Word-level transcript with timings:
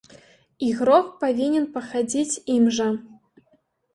Ігрок 0.67 1.09
павінен 1.23 1.67
пахадзіць 1.75 2.39
ім 2.53 2.63
жа. 2.79 2.87